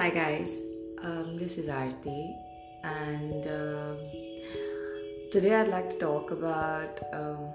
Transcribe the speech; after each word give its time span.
Hi 0.00 0.08
guys, 0.08 0.56
um, 1.02 1.36
this 1.36 1.58
is 1.58 1.68
Arti, 1.68 2.34
and 2.82 3.46
uh, 3.46 3.96
today 5.30 5.54
I'd 5.56 5.68
like 5.68 5.90
to 5.90 5.98
talk 5.98 6.30
about. 6.30 6.98
Um, 7.12 7.50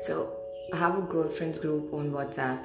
so, 0.00 0.32
I 0.72 0.76
have 0.78 0.98
a 0.98 1.02
girlfriends 1.02 1.60
group 1.60 1.94
on 1.94 2.10
WhatsApp, 2.10 2.58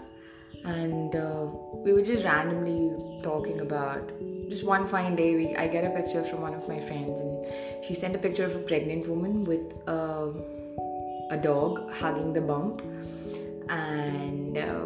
and 0.65 1.15
uh, 1.15 1.45
we 1.85 1.93
were 1.93 2.01
just 2.01 2.23
randomly 2.23 3.21
talking 3.21 3.59
about. 3.61 4.11
Just 4.49 4.65
one 4.65 4.87
fine 4.87 5.15
day, 5.15 5.35
we, 5.35 5.55
I 5.55 5.67
get 5.67 5.85
a 5.85 5.91
picture 5.91 6.23
from 6.23 6.41
one 6.41 6.55
of 6.55 6.67
my 6.67 6.79
friends, 6.79 7.19
and 7.19 7.85
she 7.85 7.93
sent 7.93 8.15
a 8.15 8.17
picture 8.17 8.45
of 8.45 8.55
a 8.55 8.63
pregnant 8.71 9.07
woman 9.07 9.43
with 9.43 9.75
uh, 9.87 10.29
a 11.29 11.37
dog 11.37 11.91
hugging 11.91 12.33
the 12.33 12.41
bump, 12.41 12.81
and 13.69 14.57
uh, 14.57 14.85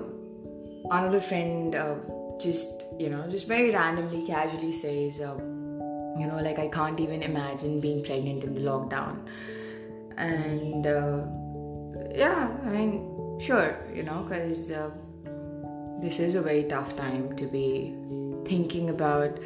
another 0.92 1.22
friend 1.22 1.76
uh, 1.76 1.96
just 2.42 2.86
you 3.00 3.10
know 3.10 3.28
just 3.30 3.48
very 3.48 3.72
randomly 3.72 4.26
casually 4.26 4.72
says 4.72 5.20
uh, 5.20 5.36
you 6.20 6.28
know 6.28 6.40
like 6.42 6.60
i 6.60 6.68
can't 6.68 7.00
even 7.00 7.22
imagine 7.22 7.80
being 7.80 8.04
pregnant 8.04 8.44
in 8.44 8.54
the 8.54 8.62
lockdown. 8.62 9.18
And 10.18 10.86
uh, 10.86 11.24
yeah 12.16 12.50
i 12.66 12.70
mean 12.70 13.40
sure 13.40 13.78
you 13.94 14.04
know 14.04 14.24
because 14.24 14.72
uh, 14.72 14.90
this 16.02 16.20
is 16.20 16.36
a 16.36 16.42
very 16.42 16.64
tough 16.64 16.96
time 16.96 17.36
to 17.38 17.46
be 17.46 17.96
thinking 18.46 18.90
about 18.90 19.38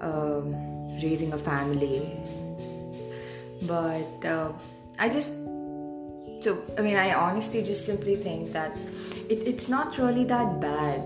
um, 0.00 0.54
raising 1.02 1.32
a 1.32 1.38
family. 1.38 2.16
But 3.62 4.24
uh, 4.24 4.52
i 4.98 5.08
just 5.08 5.32
so 6.42 6.62
i 6.78 6.82
mean 6.82 6.96
i 6.96 7.12
honestly 7.12 7.62
just 7.62 7.86
simply 7.86 8.16
think 8.16 8.52
that 8.52 8.76
it, 9.28 9.46
it's 9.50 9.68
not 9.68 9.98
really 9.98 10.24
that 10.24 10.60
bad 10.60 11.00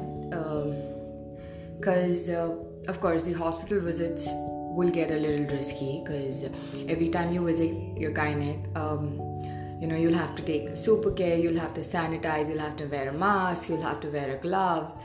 because 1.81 2.29
uh, 2.29 2.55
of 2.89 3.01
course 3.01 3.25
the 3.25 3.33
hospital 3.33 3.81
visits 3.81 4.29
will 4.77 4.91
get 4.91 5.11
a 5.11 5.17
little 5.17 5.47
risky 5.57 6.03
because 6.05 6.45
every 6.89 7.09
time 7.09 7.33
you 7.33 7.45
visit 7.45 7.73
your 7.97 8.13
gynec 8.13 8.77
um, 8.77 9.15
you 9.81 9.87
know 9.87 9.97
you'll 9.97 10.21
have 10.25 10.37
to 10.37 10.43
take 10.43 10.77
super 10.77 11.11
care 11.11 11.37
you'll 11.37 11.59
have 11.59 11.75
to 11.75 11.81
sanitize 11.81 12.49
you'll 12.49 12.67
have 12.69 12.77
to 12.77 12.85
wear 12.87 13.09
a 13.09 13.13
mask 13.13 13.69
you'll 13.69 13.83
have 13.83 13.99
to 14.01 14.09
wear 14.11 14.39
gloves 14.43 14.99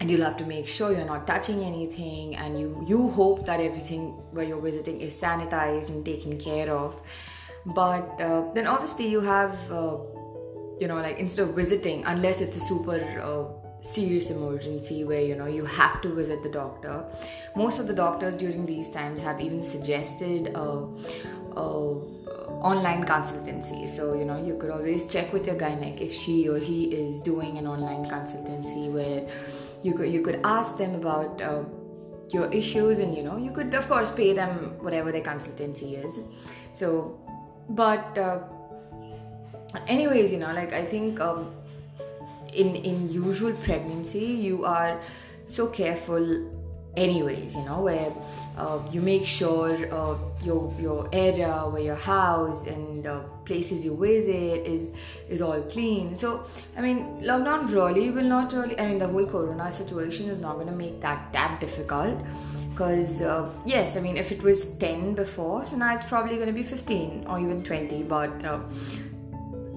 and 0.00 0.10
you'll 0.10 0.22
have 0.22 0.36
to 0.38 0.46
make 0.46 0.66
sure 0.66 0.92
you're 0.92 1.04
not 1.04 1.26
touching 1.26 1.62
anything 1.62 2.34
and 2.36 2.58
you 2.58 2.84
you 2.88 3.08
hope 3.10 3.44
that 3.46 3.60
everything 3.60 4.04
where 4.32 4.46
you're 4.46 4.60
visiting 4.60 5.00
is 5.00 5.14
sanitized 5.14 5.90
and 5.90 6.04
taken 6.04 6.38
care 6.38 6.70
of. 6.74 7.00
But 7.66 8.20
uh, 8.20 8.52
then 8.54 8.66
obviously 8.66 9.08
you 9.08 9.20
have 9.20 9.54
uh, 9.70 9.98
you 10.80 10.88
know 10.88 10.96
like 10.96 11.18
instead 11.18 11.48
of 11.48 11.54
visiting 11.54 12.02
unless 12.06 12.40
it's 12.40 12.56
a 12.56 12.60
super 12.60 12.98
uh, 13.22 13.69
serious 13.82 14.30
emergency 14.30 15.04
where 15.04 15.22
you 15.22 15.34
know 15.34 15.46
you 15.46 15.64
have 15.64 16.00
to 16.02 16.14
visit 16.14 16.42
the 16.42 16.48
doctor. 16.48 17.04
Most 17.56 17.78
of 17.78 17.86
the 17.86 17.94
doctors 17.94 18.34
during 18.34 18.66
these 18.66 18.90
times 18.90 19.20
have 19.20 19.40
even 19.40 19.64
suggested 19.64 20.54
uh, 20.54 20.86
online 22.60 23.04
consultancy. 23.04 23.88
So 23.88 24.14
you 24.14 24.24
know 24.24 24.42
you 24.42 24.56
could 24.58 24.70
always 24.70 25.06
check 25.06 25.32
with 25.32 25.46
your 25.46 25.56
gynec 25.56 26.00
if 26.00 26.12
she 26.12 26.48
or 26.48 26.58
he 26.58 26.84
is 26.84 27.20
doing 27.20 27.58
an 27.58 27.66
online 27.66 28.06
consultancy 28.06 28.90
where 28.92 29.26
you 29.82 29.94
could 29.94 30.12
you 30.12 30.22
could 30.22 30.40
ask 30.44 30.76
them 30.76 30.94
about 30.94 31.40
uh, 31.40 31.62
your 32.30 32.52
issues 32.52 32.98
and 32.98 33.16
you 33.16 33.22
know 33.22 33.36
you 33.36 33.50
could 33.50 33.74
of 33.74 33.88
course 33.88 34.10
pay 34.10 34.32
them 34.32 34.50
whatever 34.80 35.10
their 35.10 35.22
consultancy 35.22 36.04
is. 36.04 36.20
So 36.72 37.18
but 37.70 38.18
uh, 38.18 38.40
anyways 39.86 40.32
you 40.32 40.38
know 40.38 40.52
like 40.52 40.72
i 40.72 40.84
think 40.84 41.20
um, 41.20 41.52
in 42.52 42.76
in 42.76 43.08
usual 43.10 43.52
pregnancy 43.64 44.26
you 44.26 44.64
are 44.64 45.00
so 45.46 45.66
careful 45.68 46.24
anyways 46.96 47.54
you 47.54 47.64
know 47.64 47.82
where 47.82 48.12
uh, 48.58 48.78
you 48.90 49.00
make 49.00 49.24
sure 49.24 49.72
uh, 49.94 50.16
your 50.42 50.74
your 50.78 51.08
area 51.12 51.52
where 51.70 51.82
your 51.82 51.94
house 51.96 52.66
and 52.66 53.06
uh, 53.06 53.20
places 53.44 53.84
you 53.84 53.96
visit 53.96 54.66
is 54.66 54.92
is 55.28 55.40
all 55.40 55.62
clean. 55.62 56.16
So 56.16 56.44
i 56.76 56.80
mean 56.80 57.22
lockdown 57.22 57.72
really 57.72 58.10
will 58.10 58.24
not 58.24 58.52
really 58.52 58.78
i 58.78 58.86
mean 58.88 58.98
the 58.98 59.08
whole 59.08 59.26
corona 59.26 59.70
situation 59.70 60.28
is 60.28 60.40
not 60.40 60.54
going 60.54 60.66
to 60.66 60.74
make 60.74 61.00
that 61.00 61.32
that 61.32 61.60
difficult. 61.60 62.18
Because 62.70 63.20
uh, 63.20 63.50
yes 63.66 63.96
i 63.96 64.00
mean 64.00 64.16
if 64.16 64.32
it 64.32 64.42
was 64.42 64.76
10 64.78 65.14
before 65.14 65.64
so 65.64 65.76
now 65.76 65.94
it's 65.94 66.04
probably 66.04 66.36
going 66.36 66.46
to 66.46 66.52
be 66.52 66.62
15 66.62 67.26
or 67.26 67.38
even 67.38 67.62
20 67.62 68.02
but 68.04 68.44
uh, 68.44 68.60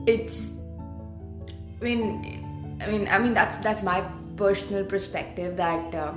it's 0.07 0.53
i 1.81 1.83
mean 1.83 2.42
i 2.83 2.91
mean 2.91 3.07
i 3.07 3.17
mean 3.17 3.33
that's 3.33 3.57
that's 3.57 3.83
my 3.83 4.01
personal 4.35 4.85
perspective 4.85 5.55
that 5.57 5.95
uh, 5.95 6.13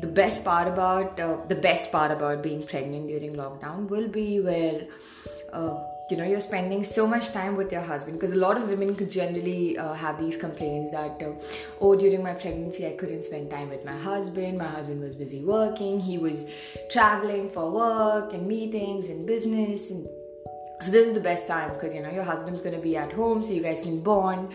the 0.00 0.06
best 0.06 0.44
part 0.44 0.66
about 0.66 1.20
uh, 1.20 1.36
the 1.46 1.54
best 1.54 1.92
part 1.92 2.10
about 2.10 2.42
being 2.42 2.66
pregnant 2.66 3.06
during 3.08 3.34
lockdown 3.34 3.88
will 3.88 4.08
be 4.08 4.40
where 4.40 4.86
uh, 5.52 5.78
you 6.10 6.16
know 6.16 6.24
you're 6.24 6.40
spending 6.40 6.82
so 6.82 7.06
much 7.06 7.32
time 7.32 7.56
with 7.56 7.70
your 7.70 7.80
husband. 7.80 8.18
Because 8.18 8.34
a 8.34 8.38
lot 8.38 8.56
of 8.56 8.68
women 8.68 8.94
could 8.94 9.10
generally 9.10 9.78
uh, 9.78 9.92
have 9.94 10.18
these 10.18 10.36
complaints 10.36 10.90
that 10.90 11.22
uh, 11.22 11.32
oh 11.80 11.94
during 11.96 12.22
my 12.22 12.34
pregnancy 12.34 12.86
i 12.86 12.92
couldn't 12.92 13.24
spend 13.24 13.50
time 13.50 13.68
with 13.68 13.84
my 13.84 13.96
husband. 13.96 14.58
My 14.58 14.66
husband 14.66 15.00
was 15.00 15.14
busy 15.14 15.44
working. 15.44 16.00
He 16.00 16.18
was 16.18 16.46
traveling 16.90 17.50
for 17.50 17.70
work 17.70 18.32
and 18.32 18.46
meetings 18.46 19.08
and 19.08 19.26
business. 19.26 19.90
And 19.90 20.08
so 20.80 20.90
this 20.90 21.06
is 21.06 21.14
the 21.14 21.20
best 21.20 21.46
time 21.46 21.72
because 21.74 21.94
you 21.94 22.02
know 22.02 22.10
your 22.10 22.24
husband's 22.24 22.62
going 22.62 22.74
to 22.74 22.82
be 22.82 22.96
at 22.96 23.12
home 23.12 23.44
so 23.44 23.52
you 23.52 23.62
guys 23.62 23.80
can 23.80 24.00
bond 24.00 24.52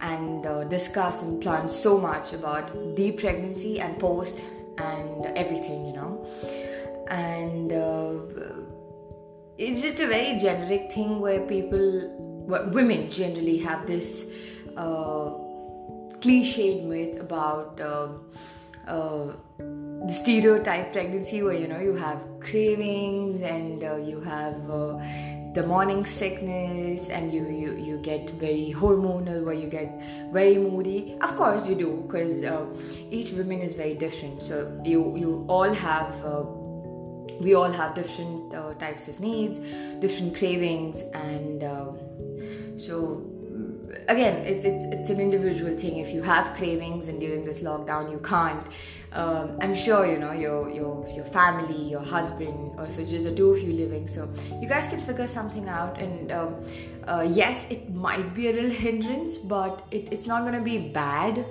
and 0.00 0.46
uh, 0.46 0.64
discuss 0.64 1.22
and 1.22 1.40
plan 1.40 1.68
so 1.68 1.98
much 1.98 2.32
about 2.32 2.96
the 2.96 3.12
pregnancy 3.12 3.80
and 3.80 3.98
post 3.98 4.42
and 4.78 5.26
everything 5.36 5.86
you 5.86 5.92
know. 5.92 6.26
And 7.08 7.72
uh, 7.72 8.18
it's 9.56 9.82
just 9.82 10.00
a 10.00 10.06
very 10.06 10.38
generic 10.38 10.92
thing 10.92 11.20
where 11.20 11.40
people 11.40 12.46
well, 12.48 12.68
women 12.70 13.10
generally 13.10 13.58
have 13.58 13.86
this 13.86 14.24
uh, 14.76 15.30
cliched 16.20 16.84
myth 16.84 17.20
about 17.20 17.80
uh, 17.80 18.08
uh, 18.86 19.32
the 19.58 20.12
stereotype 20.12 20.92
pregnancy 20.92 21.42
where 21.42 21.54
you 21.54 21.68
know 21.68 21.80
you 21.80 21.94
have 21.94 22.18
cravings 22.40 23.40
and 23.42 23.84
uh, 23.84 23.96
you 23.96 24.20
have 24.20 24.70
uh, 24.70 24.96
the 25.58 25.66
morning 25.66 26.06
sickness 26.06 27.08
and 27.08 27.32
you, 27.32 27.44
you 27.62 27.70
you 27.86 27.96
get 27.98 28.30
very 28.42 28.72
hormonal 28.80 29.44
where 29.44 29.58
you 29.62 29.68
get 29.68 29.90
very 30.32 30.56
moody. 30.56 31.16
Of 31.20 31.36
course 31.36 31.68
you 31.68 31.74
do 31.74 31.90
because 32.06 32.44
uh, 32.44 32.64
each 33.10 33.32
woman 33.32 33.58
is 33.68 33.74
very 33.74 33.94
different. 33.94 34.40
So 34.40 34.80
you 34.84 35.00
you 35.16 35.32
all 35.48 35.72
have 35.72 36.14
uh, 36.24 36.44
we 37.40 37.54
all 37.54 37.72
have 37.80 37.96
different 37.96 38.54
uh, 38.54 38.74
types 38.74 39.08
of 39.08 39.18
needs 39.18 39.58
different 40.04 40.36
cravings 40.36 41.02
and 41.14 41.64
um, 41.64 41.98
so 42.76 42.96
again 44.08 44.36
it's, 44.46 44.64
it's 44.64 44.84
it's 44.86 45.10
an 45.10 45.20
individual 45.20 45.76
thing. 45.76 45.98
If 45.98 46.12
you 46.12 46.22
have 46.22 46.56
cravings 46.56 47.08
and 47.08 47.20
during 47.20 47.44
this 47.44 47.60
lockdown 47.60 48.10
you 48.10 48.18
can't 48.18 48.66
um, 49.12 49.56
i'm 49.60 49.74
sure 49.74 50.04
you 50.06 50.18
know 50.18 50.32
your 50.32 50.68
your 50.70 51.08
your 51.08 51.24
family 51.24 51.82
your 51.90 52.02
husband 52.02 52.72
or 52.78 52.84
if 52.84 52.98
it's 52.98 53.10
just 53.10 53.24
the 53.24 53.34
two 53.34 53.50
of 53.52 53.62
you 53.62 53.72
living. 53.72 54.08
So 54.08 54.28
you 54.60 54.68
guys 54.68 54.88
can 54.88 55.00
figure 55.00 55.28
something 55.28 55.68
out. 55.68 55.98
And 56.00 56.32
um, 56.32 56.56
uh, 57.06 57.26
yes 57.28 57.66
it 57.70 57.90
might 57.94 58.34
be 58.34 58.48
a 58.48 58.52
little 58.52 58.70
hindrance 58.70 59.38
but 59.38 59.86
it, 59.90 60.12
it's 60.12 60.26
not 60.26 60.44
gonna 60.44 60.62
be 60.62 60.78
bad. 60.88 61.46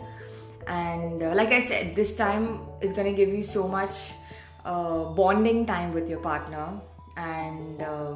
And 0.68 1.24
uh, 1.24 1.34
like 1.34 1.50
i 1.50 1.62
said 1.62 1.96
this 1.96 2.16
time 2.16 2.60
is 2.82 2.92
gonna 2.92 3.14
give 3.14 3.30
you 3.30 3.44
so 3.44 3.68
much 3.68 4.14
uh, 4.66 5.06
bonding 5.14 5.66
time 5.66 5.94
with 5.94 6.10
your 6.10 6.20
partner. 6.20 6.82
And 7.16 7.82
uh, 7.82 8.14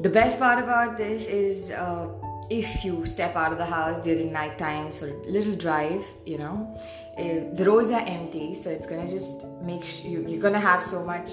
the 0.00 0.08
best 0.08 0.38
part 0.38 0.62
about 0.62 0.96
this 0.96 1.26
is 1.26 1.70
uh, 1.70 2.08
if 2.50 2.84
you 2.84 3.04
step 3.04 3.36
out 3.36 3.52
of 3.52 3.58
the 3.58 3.64
house 3.64 4.02
during 4.02 4.32
night 4.32 4.58
times 4.58 4.96
for 4.98 5.08
a 5.08 5.30
little 5.30 5.54
drive, 5.54 6.04
you 6.24 6.38
know, 6.38 6.74
uh, 7.18 7.54
the 7.54 7.64
roads 7.66 7.90
are 7.90 8.04
empty, 8.06 8.54
so 8.54 8.70
it's 8.70 8.86
gonna 8.86 9.10
just 9.10 9.46
make 9.62 9.84
sh- 9.84 10.00
you, 10.04 10.24
you're 10.26 10.40
gonna 10.40 10.60
have 10.60 10.82
so 10.82 11.04
much 11.04 11.30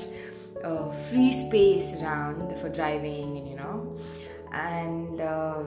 uh, 0.64 0.92
free 1.10 1.32
space 1.32 1.94
around 2.02 2.58
for 2.60 2.70
driving, 2.70 3.38
and 3.38 3.48
you 3.48 3.56
know, 3.56 3.98
and 4.52 5.22
uh, 5.22 5.64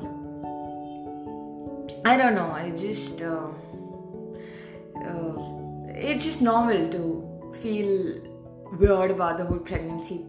I 2.04 2.16
don't 2.16 2.34
know, 2.34 2.50
I 2.50 2.70
just 2.76 3.22
uh, 3.22 3.48
uh, 5.02 5.34
it's 5.94 6.24
just 6.24 6.42
normal 6.42 6.90
to 6.90 7.52
feel 7.62 8.20
weird 8.78 9.10
about 9.10 9.38
the 9.38 9.46
whole 9.46 9.58
pregnancy 9.58 10.26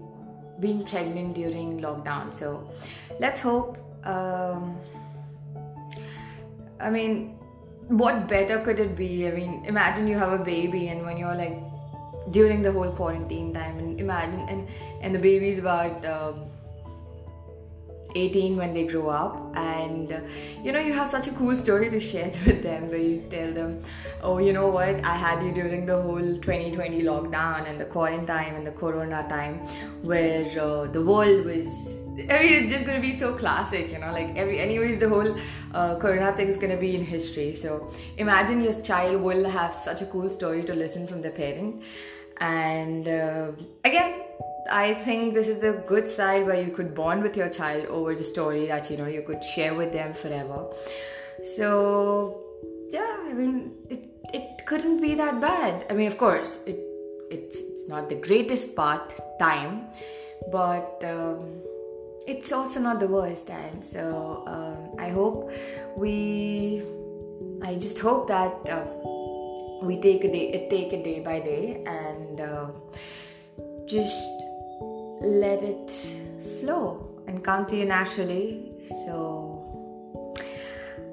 being 0.61 0.85
pregnant 0.85 1.35
during 1.35 1.81
lockdown. 1.81 2.33
So 2.33 2.69
let's 3.19 3.41
hope. 3.41 3.77
Um, 4.05 4.79
I 6.79 6.89
mean, 6.89 7.37
what 7.87 8.27
better 8.27 8.59
could 8.59 8.79
it 8.79 8.95
be? 8.95 9.27
I 9.27 9.31
mean, 9.31 9.65
imagine 9.65 10.07
you 10.07 10.17
have 10.17 10.39
a 10.39 10.43
baby, 10.43 10.87
and 10.89 11.05
when 11.05 11.17
you're 11.17 11.35
like 11.35 11.57
during 12.31 12.61
the 12.61 12.71
whole 12.71 12.91
quarantine 12.91 13.53
time, 13.53 13.77
and 13.77 13.99
imagine 13.99 14.47
and 14.49 14.67
and 15.01 15.15
the 15.15 15.19
baby's 15.19 15.59
about 15.59 16.05
um, 16.05 16.45
18 18.15 18.57
when 18.57 18.73
they 18.73 18.85
grow 18.87 19.09
up 19.09 19.55
and 19.55 20.11
uh, 20.11 20.19
you 20.63 20.71
know 20.71 20.79
you 20.79 20.93
have 20.93 21.07
such 21.07 21.27
a 21.27 21.31
cool 21.33 21.55
story 21.55 21.89
to 21.89 21.99
share 21.99 22.31
with 22.45 22.63
them 22.63 22.89
where 22.89 22.97
you 22.97 23.21
tell 23.29 23.51
them 23.53 23.81
oh 24.21 24.37
you 24.39 24.51
know 24.51 24.67
what 24.67 24.95
i 25.03 25.15
had 25.15 25.43
you 25.43 25.51
during 25.51 25.85
the 25.85 26.01
whole 26.01 26.17
2020 26.17 27.03
lockdown 27.03 27.69
and 27.69 27.79
the 27.79 27.85
quarantine 27.85 28.55
and 28.55 28.65
the 28.65 28.71
corona 28.71 29.25
time 29.29 29.59
where 30.01 30.45
uh, 30.59 30.85
the 30.87 31.01
world 31.01 31.45
was 31.45 32.08
I 32.29 32.43
mean, 32.43 32.63
it's 32.63 32.71
just 32.71 32.85
gonna 32.85 32.99
be 32.99 33.13
so 33.13 33.33
classic, 33.33 33.91
you 33.91 33.99
know. 33.99 34.11
Like 34.11 34.35
every, 34.35 34.59
anyways, 34.59 34.99
the 34.99 35.09
whole 35.09 35.37
uh, 35.73 35.95
Corona 35.97 36.33
thing 36.35 36.47
is 36.47 36.57
gonna 36.57 36.77
be 36.77 36.95
in 36.95 37.03
history. 37.03 37.55
So 37.55 37.91
imagine 38.17 38.63
your 38.63 38.73
child 38.73 39.21
will 39.21 39.49
have 39.49 39.73
such 39.73 40.01
a 40.01 40.05
cool 40.05 40.29
story 40.29 40.63
to 40.63 40.73
listen 40.73 41.07
from 41.07 41.21
their 41.21 41.31
parent. 41.31 41.83
And 42.37 43.07
uh, 43.07 43.51
again, 43.83 44.21
I 44.71 44.93
think 44.93 45.33
this 45.33 45.47
is 45.47 45.63
a 45.63 45.73
good 45.87 46.07
side 46.07 46.45
where 46.45 46.61
you 46.61 46.71
could 46.71 46.93
bond 46.93 47.23
with 47.23 47.35
your 47.35 47.49
child 47.49 47.85
over 47.87 48.15
the 48.15 48.23
story 48.23 48.67
that 48.67 48.89
you 48.89 48.97
know 48.97 49.07
you 49.07 49.23
could 49.23 49.43
share 49.43 49.73
with 49.73 49.91
them 49.93 50.13
forever. 50.13 50.67
So 51.55 52.41
yeah, 52.89 53.17
I 53.27 53.33
mean 53.33 53.73
it 53.89 54.09
it 54.33 54.65
couldn't 54.65 55.01
be 55.01 55.15
that 55.15 55.41
bad. 55.41 55.85
I 55.89 55.93
mean, 55.93 56.07
of 56.07 56.17
course, 56.17 56.59
it 56.65 56.79
it's 57.31 57.57
it's 57.57 57.87
not 57.87 58.09
the 58.09 58.15
greatest 58.15 58.75
part 58.75 59.13
time, 59.39 59.87
but 60.51 61.01
um, 61.03 61.61
it's 62.27 62.51
also 62.51 62.79
not 62.79 62.99
the 62.99 63.07
worst 63.07 63.47
time. 63.47 63.81
So 63.81 64.43
um, 64.47 64.99
I 64.99 65.09
hope 65.09 65.51
we. 65.95 66.83
I 67.61 67.75
just 67.75 67.99
hope 67.99 68.27
that 68.29 68.53
uh, 68.69 68.85
we 69.81 69.99
take 69.99 70.23
a 70.23 70.31
day, 70.31 70.67
take 70.69 70.93
a 70.93 71.03
day 71.03 71.19
by 71.19 71.39
day, 71.39 71.83
and 71.85 72.39
uh, 72.39 72.67
just 73.85 74.31
let 75.21 75.61
it 75.61 75.91
flow 76.59 77.07
and 77.27 77.43
come 77.43 77.65
to 77.67 77.75
you 77.75 77.85
naturally. 77.85 78.71
So, 79.03 79.65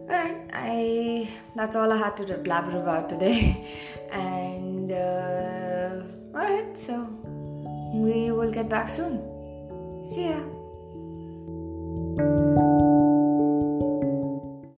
alright, 0.09 0.39
I 0.53 1.29
that's 1.55 1.77
all 1.77 1.93
I 1.93 1.97
had 1.97 2.17
to 2.19 2.37
blabber 2.39 2.81
about 2.81 3.09
today, 3.09 3.67
and 4.13 4.93
uh, 4.93 6.03
alright, 6.35 6.77
so 6.77 7.09
we 7.93 8.31
will 8.31 8.53
get 8.53 8.69
back 8.69 8.89
soon. 8.89 9.23
See 10.05 10.29
ya. 10.29 10.56